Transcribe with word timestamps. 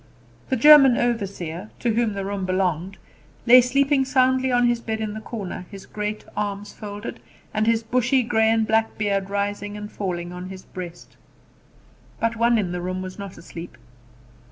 The 0.49 0.55
German 0.55 0.97
overseer, 0.97 1.69
to 1.77 1.93
whom 1.93 2.13
the 2.13 2.25
room 2.25 2.43
belonged, 2.43 2.97
lay 3.45 3.61
sleeping 3.61 4.03
soundly 4.03 4.51
on 4.51 4.65
his 4.67 4.79
bed 4.79 4.99
in 4.99 5.13
the 5.13 5.21
corner, 5.21 5.67
his 5.69 5.85
great 5.85 6.25
arms 6.35 6.73
folded, 6.73 7.19
and 7.53 7.67
his 7.67 7.83
bushy 7.83 8.23
grey 8.23 8.49
and 8.49 8.65
black 8.65 8.97
beard 8.97 9.29
rising 9.29 9.77
and 9.77 9.91
falling 9.91 10.33
on 10.33 10.49
his 10.49 10.63
breast. 10.63 11.17
But 12.19 12.35
one 12.35 12.57
in 12.57 12.71
the 12.71 12.81
room 12.81 13.03
was 13.03 13.19
not 13.19 13.37
asleep. 13.37 13.77